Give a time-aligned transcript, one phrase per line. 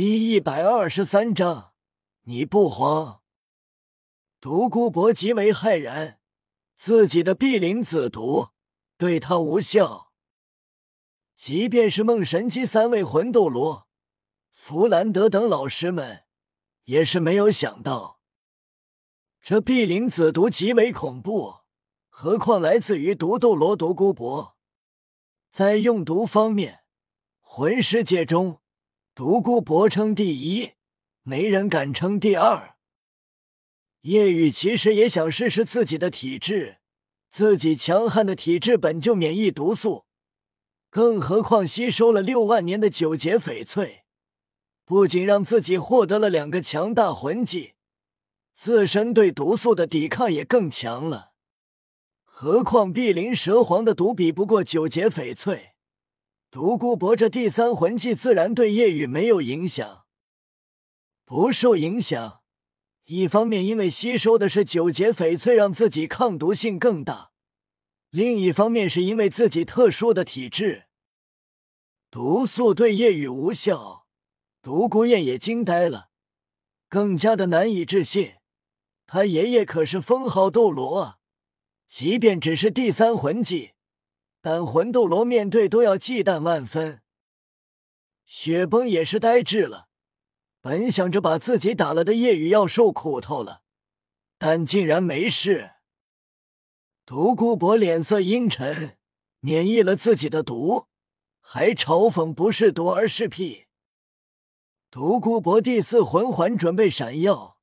[0.00, 1.72] 第一百二十三章，
[2.22, 3.20] 你不慌？
[4.40, 6.20] 独孤博极为骇然，
[6.76, 8.50] 自己的碧灵子毒
[8.96, 10.12] 对他无效，
[11.34, 13.88] 即便是梦神机三位魂斗罗、
[14.52, 16.26] 弗兰德等老师们，
[16.84, 18.20] 也是没有想到，
[19.42, 21.56] 这碧灵子毒极为恐怖，
[22.08, 24.56] 何况来自于毒斗罗独孤博，
[25.50, 26.84] 在用毒方面，
[27.40, 28.60] 魂师界中。
[29.18, 30.74] 独孤博称第一，
[31.24, 32.76] 没人敢称第二。
[34.02, 36.76] 叶雨其实也想试试自己的体质，
[37.28, 40.04] 自己强悍的体质本就免疫毒素，
[40.88, 44.04] 更何况吸收了六万年的九节翡翠，
[44.84, 47.72] 不仅让自己获得了两个强大魂技，
[48.54, 51.32] 自身对毒素的抵抗也更强了。
[52.22, 55.72] 何况碧鳞蛇皇的毒比不过九节翡翠。
[56.50, 60.06] 独孤博这第三魂技自然对夜雨没有影响，
[61.26, 62.40] 不受影响。
[63.04, 67.32] 一方面因为吸收的是九节翡翠，让自己抗毒性更大；
[68.08, 70.86] 另一方面是因为自己特殊的体质，
[72.10, 74.06] 毒素对夜雨无效。
[74.62, 76.08] 独孤雁也惊呆了，
[76.88, 78.36] 更加的难以置信。
[79.06, 81.18] 他爷爷可是封号斗罗啊，
[81.88, 83.72] 即便只是第三魂技。
[84.40, 87.02] 但魂斗罗面对都要忌惮万分，
[88.24, 89.88] 雪崩也是呆滞了。
[90.60, 93.62] 本想着把自己打了的夜雨要受苦头了，
[94.38, 95.72] 但竟然没事。
[97.06, 98.98] 独孤博脸色阴沉，
[99.40, 100.86] 免疫了自己的毒，
[101.40, 103.66] 还嘲讽不是毒而是屁。
[104.90, 107.58] 独孤博第四魂环准备闪耀，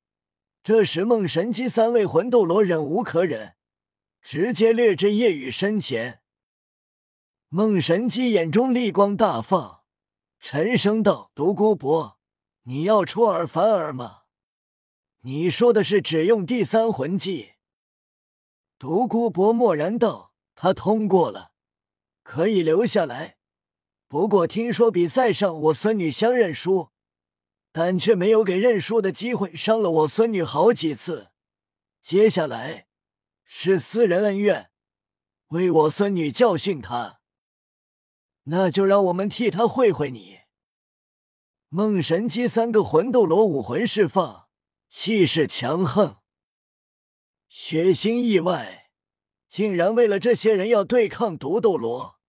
[0.62, 3.54] 这时梦神机三位魂斗罗忍无可忍，
[4.20, 6.22] 直接掠至夜雨身前。
[7.48, 9.82] 孟神机眼中厉光大放，
[10.40, 12.18] 沉声道：“独孤博，
[12.64, 14.22] 你要出尔反尔吗？
[15.22, 17.52] 你说的是只用第三魂技？”
[18.80, 21.52] 独孤博默然道：“他通过了，
[22.24, 23.36] 可以留下来。
[24.08, 26.90] 不过听说比赛上我孙女相认输，
[27.70, 31.28] 但却没有给认输的机会，伤了我孙女好几次。
[32.02, 32.88] 接下来
[33.44, 34.70] 是私人恩怨，
[35.48, 37.20] 为我孙女教训她。”
[38.48, 40.40] 那就让我们替他会会你。
[41.68, 44.48] 梦神机三个魂斗罗武魂释放，
[44.88, 46.18] 气势强横，
[47.48, 48.90] 血腥意外，
[49.48, 52.20] 竟然为了这些人要对抗毒斗罗。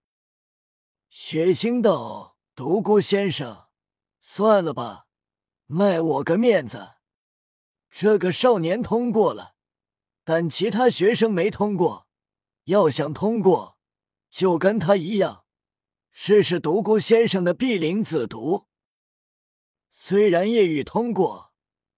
[1.09, 3.67] 血腥道：“独孤先生，
[4.19, 5.05] 算了吧，
[5.67, 6.95] 卖我个面子。
[7.91, 9.55] 这个少年通过了，
[10.23, 12.07] 但其他学生没通过。
[12.65, 13.77] 要想通过，
[14.29, 15.45] 就跟他一样。”
[16.19, 18.65] 试试独孤先生的碧灵子毒。
[19.91, 21.53] 虽然夜雨通过，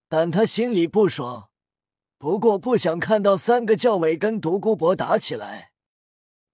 [0.09, 1.49] 但他心里不爽。
[2.17, 5.71] 不过不想看到三个教委跟独孤博打起来。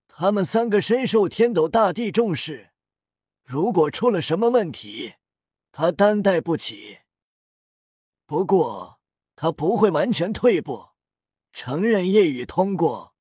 [0.08, 2.70] 他们三个深受天斗大帝重视，
[3.44, 5.16] 如果出了什么问题，
[5.72, 7.00] 他担待不起。
[8.28, 9.00] 不过
[9.36, 10.90] 他不会完全退步，
[11.52, 13.16] 承认夜雨通过。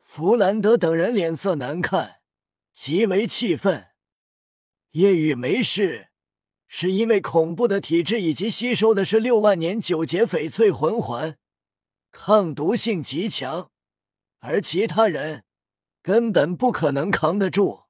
[0.00, 2.19] 弗兰德等人脸色难看。
[2.82, 3.88] 极为气愤，
[4.92, 6.08] 叶雨没事，
[6.66, 11.36] 是因为恐怖的体质以及吸收的是六万年九节翡翠魂环，
[12.10, 13.70] 抗毒性极强，
[14.38, 15.44] 而其他人
[16.00, 17.82] 根本不可能扛得住。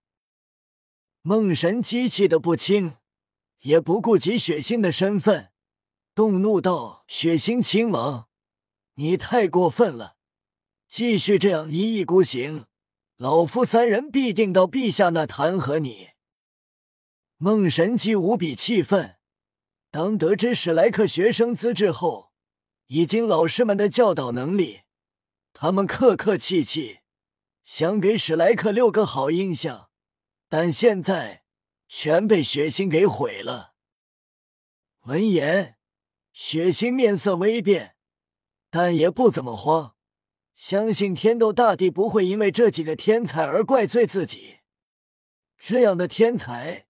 [1.23, 2.97] 梦神机气的不轻，
[3.61, 5.53] 也不顾及血腥的身份，
[6.17, 8.29] 动怒道：“血腥亲王，
[8.95, 10.17] 你太过分了！
[10.89, 12.67] 继续这样一意孤行。”
[13.21, 16.13] 老夫三人必定到陛下那弹劾你。
[17.37, 19.19] 孟神机无比气愤，
[19.91, 22.33] 当得知史莱克学生资质后，
[22.87, 24.85] 以及老师们的教导能力，
[25.53, 27.01] 他们客客气气，
[27.63, 29.91] 想给史莱克六个好印象，
[30.49, 31.45] 但现在
[31.91, 33.75] 全被血腥给毁了。
[35.01, 35.77] 闻言，
[36.33, 37.97] 血腥面色微变，
[38.71, 39.95] 但也不怎么慌。
[40.61, 44.59] 相信天斗大帝不会因为这几个天才而怪罪自己。
[45.57, 46.87] 这样的天才，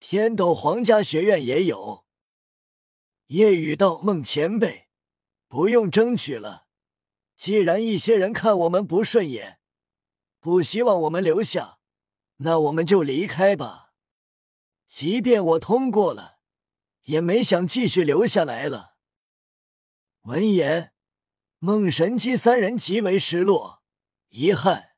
[0.00, 2.06] 天斗皇家学院也有。
[3.26, 4.88] 夜雨道：“孟前辈，
[5.46, 6.66] 不用争取了。
[7.36, 9.60] 既然一些人看我们不顺眼，
[10.40, 11.78] 不希望我们留下，
[12.38, 13.92] 那我们就离开吧。
[14.88, 16.38] 即便我通过了，
[17.04, 18.96] 也没想继续留下来了。”
[20.22, 20.93] 闻言。
[21.66, 23.82] 孟神机三人极为失落、
[24.28, 24.90] 遗憾，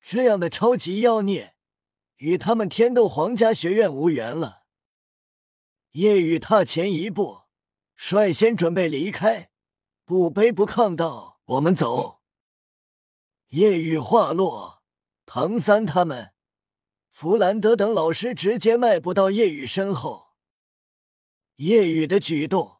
[0.00, 1.54] 这样的超级妖孽
[2.16, 4.64] 与他们天斗皇家学院无缘了。
[5.92, 7.42] 叶雨踏前一步，
[7.94, 9.52] 率先准备离开，
[10.04, 12.22] 不卑不亢道：“我们走。”
[13.50, 14.82] 叶雨话落，
[15.26, 16.32] 唐三他们、
[17.12, 20.30] 弗兰德等老师直接迈步到叶雨身后。
[21.54, 22.78] 叶雨的举动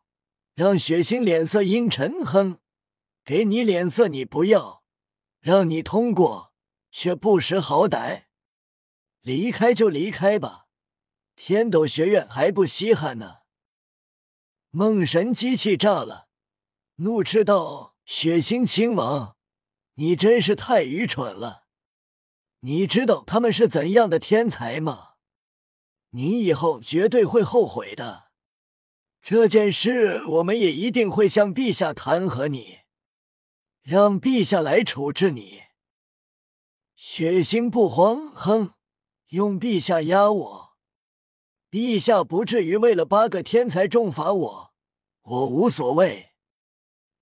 [0.57, 2.59] 让雪星脸色阴沉，哼，
[3.29, 4.83] 给你脸色你不要，
[5.39, 6.55] 让你通过
[6.91, 8.23] 却不识好歹，
[9.21, 10.69] 离开就离开吧。
[11.37, 13.41] 天斗学院还不稀罕呢！
[14.71, 16.29] 梦神机器炸了，
[16.97, 19.37] 怒斥道：“血腥亲王，
[19.97, 21.65] 你真是太愚蠢了！
[22.61, 25.17] 你知道他们是怎样的天才吗？
[26.13, 28.31] 你以后绝对会后悔的。
[29.21, 32.79] 这件事，我们也一定会向陛下弹劾你，
[33.91, 35.63] 让陛下来处置你。”
[36.95, 38.75] 血腥不慌，哼，
[39.29, 40.77] 用陛下压我。
[41.71, 44.75] 陛下不至于为了八个天才重罚我，
[45.23, 46.35] 我无所谓。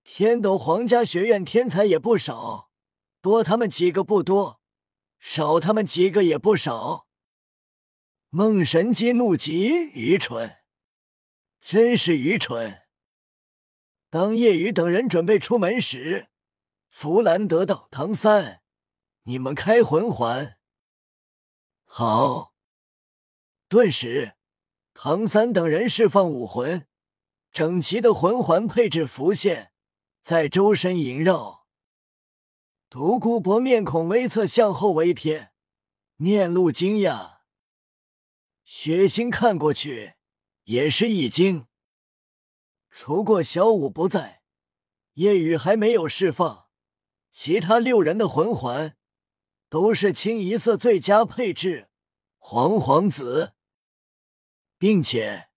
[0.03, 2.69] 天斗皇家学院天才也不少，
[3.21, 4.59] 多他们几个不多，
[5.19, 7.07] 少他们几个也不少。
[8.29, 10.57] 梦神激怒极，愚蠢，
[11.61, 12.81] 真是愚蠢。
[14.09, 16.27] 当叶雨等人准备出门时，
[16.99, 18.63] 弗兰德道：“唐三，
[19.25, 20.57] 你们开魂环。”
[21.85, 22.55] 好。
[23.67, 24.33] 顿时。
[24.95, 26.87] 唐三等人释放武魂，
[27.51, 29.71] 整齐的魂环配置浮现
[30.23, 31.67] 在周身萦绕。
[32.89, 35.51] 独孤博面孔微侧，向后微偏，
[36.15, 37.41] 面露惊讶。
[38.63, 40.15] 血腥看过去
[40.63, 41.67] 也是一惊。
[42.89, 44.41] 除过小五不在，
[45.13, 46.66] 夜雨还没有释放，
[47.39, 48.97] 其他六人的魂环
[49.69, 51.87] 都是清一色最佳配置，
[52.39, 53.53] 黄黄紫。
[54.79, 55.49] 并且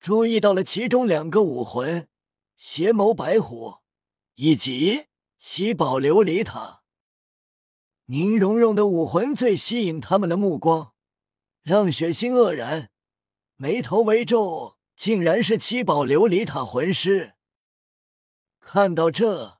[0.00, 2.08] 注意到了其中两个武魂
[2.56, 3.80] 邪眸白虎
[4.36, 5.08] 以及
[5.38, 6.82] 七宝琉璃塔，
[8.06, 10.94] 宁荣荣的武魂最吸引他们的目光，
[11.60, 12.90] 让血腥愕然，
[13.56, 17.34] 眉头微皱，竟然是七宝琉璃塔魂师。
[18.58, 19.57] 看到这，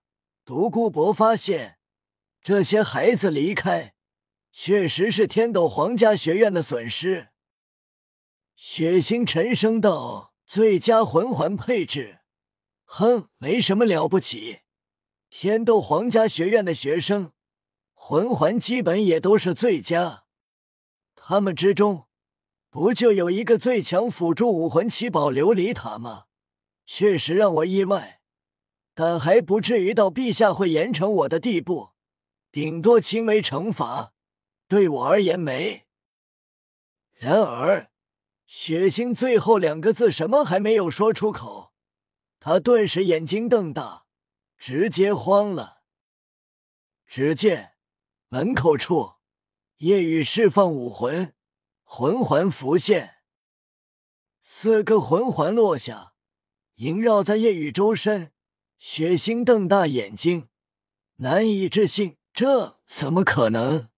[0.48, 1.76] 独孤博发现
[2.40, 3.92] 这些孩子离开，
[4.50, 7.28] 确实是天斗皇家学院的损失。
[8.56, 12.20] 血腥沉声道：“最佳魂环配置，
[12.86, 14.60] 哼，没什么了不起。
[15.28, 17.32] 天斗皇家学院的学生，
[17.92, 20.24] 魂环基本也都是最佳。
[21.14, 22.06] 他们之中，
[22.70, 26.24] 不就有一个最强辅助武魂七宝琉璃塔吗？
[26.86, 28.17] 确实让我意外，
[29.00, 31.90] 但还不至于到陛下会严惩我的地步，
[32.50, 34.12] 顶多轻微惩罚，
[34.66, 35.86] 对我而言没。
[37.12, 37.92] 然而。”
[38.44, 41.72] 血腥最后两个字什么还没有说出口，
[42.40, 44.06] 他顿时眼睛瞪大，
[44.56, 45.82] 直接慌了。
[47.06, 47.74] 只见
[48.30, 49.12] 门口处，
[49.76, 51.36] 夜雨释放武魂，
[51.84, 53.18] 魂环浮现，
[54.40, 56.14] 四个魂环落下，
[56.76, 58.32] 萦绕在夜雨周身。
[58.78, 60.48] 血腥瞪大眼睛，
[61.16, 63.88] 难以置信：这怎么可能？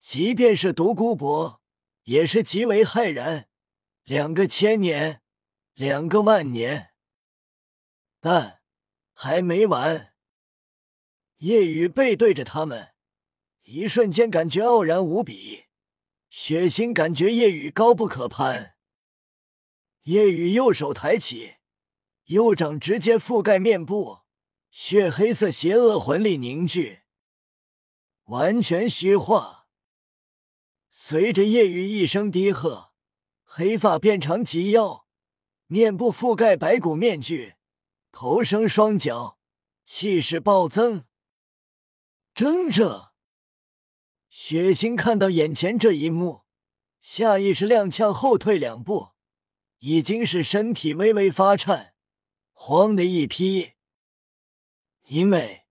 [0.00, 1.60] 即便是独孤博。
[2.04, 3.48] 也是极为骇然，
[4.02, 5.22] 两个千年，
[5.74, 6.90] 两个万年，
[8.18, 8.60] 但
[9.12, 10.12] 还没完。
[11.36, 12.94] 夜雨背对着他们，
[13.62, 15.66] 一瞬间感觉傲然无比，
[16.28, 18.74] 血腥感觉夜雨高不可攀。
[20.02, 21.54] 夜雨右手抬起，
[22.32, 24.20] 右掌直接覆盖面部，
[24.70, 27.02] 血黑色邪恶魂力凝聚，
[28.24, 29.66] 完全虚化。
[30.88, 32.92] 随着夜雨一声低喝，
[33.44, 35.06] 黑发变长及腰，
[35.66, 37.56] 面部覆盖白骨面具，
[38.10, 39.38] 头生双脚，
[39.84, 41.04] 气势暴增。
[42.34, 43.12] 争着，
[44.30, 46.44] 血腥看到眼前这一幕，
[47.00, 49.10] 下意识踉跄后退两步，
[49.80, 51.91] 已经是身体微微发颤，
[52.64, 53.72] 慌的一批。
[55.08, 55.64] 因为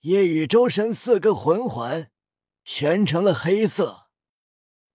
[0.00, 2.12] 夜雨周身四个魂环
[2.66, 4.10] 全成了黑色。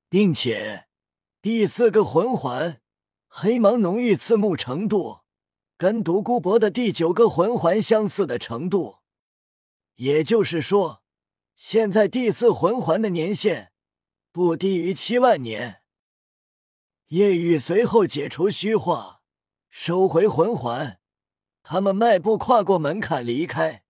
[0.09, 0.87] 并且
[1.41, 2.83] 第四个魂环
[3.27, 5.21] 黑芒浓郁，刺目程度
[5.75, 8.99] 跟独孤博的第九个魂环相似的程度，
[9.95, 11.01] 也就是说，
[11.55, 13.73] 现在第四魂环的年限
[14.31, 15.81] 不低于七万年。
[17.07, 19.23] 夜雨随后解除虚化，
[19.67, 20.99] 收回魂环，
[21.69, 23.83] 他们迈步跨过门槛离开。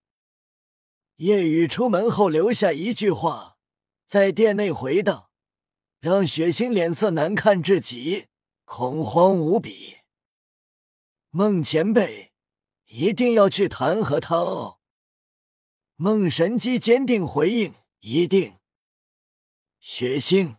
[1.18, 3.56] 夜雨出门后留下一句话，
[4.08, 5.30] 在店内回荡，
[6.00, 8.26] 让雪星脸色难看至极，
[8.64, 9.98] 恐慌无比。
[11.30, 12.32] 孟前辈，
[12.86, 14.80] 一定要去弹劾他哦。
[15.94, 18.56] 孟神机坚定回应：“一定。”
[19.78, 20.56] 雪星。